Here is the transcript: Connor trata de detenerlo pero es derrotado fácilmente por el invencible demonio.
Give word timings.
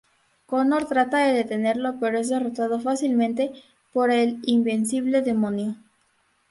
Connor 0.47 0.85
trata 0.87 1.19
de 1.19 1.31
detenerlo 1.33 1.99
pero 1.99 2.17
es 2.17 2.29
derrotado 2.29 2.79
fácilmente 2.79 3.51
por 3.93 4.09
el 4.09 4.39
invencible 4.47 5.21
demonio. 5.21 5.75